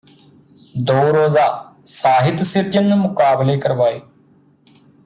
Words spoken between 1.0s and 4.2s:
ਰੋਜ਼ਾ ਸਾਹਿਤ ਸਿਰਜਨ ਮੁਕਾਬਲੇ ਕਰਵਾਏ